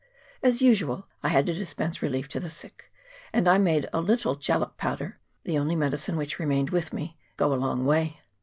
[0.41, 2.85] As usual, I had to dispense re lief to the sick;
[3.31, 7.53] and I made a little jalap powder, the only medicine which remained to me, go
[7.53, 8.19] a long way.